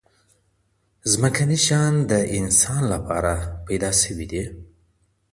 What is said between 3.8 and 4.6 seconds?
سوي دي.